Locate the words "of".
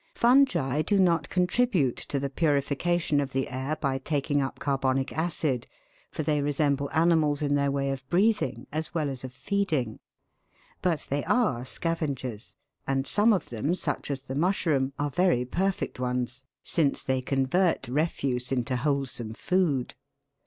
3.21-3.33, 7.91-8.09, 9.23-9.31, 13.31-13.49